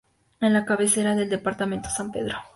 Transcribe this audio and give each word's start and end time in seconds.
Es 0.39 0.51
la 0.51 0.65
cabecera 0.65 1.13
del 1.13 1.29
departamento 1.29 1.87
San 1.91 2.11
Pedro. 2.11 2.35